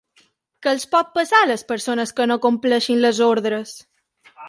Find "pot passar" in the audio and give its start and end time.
0.95-1.43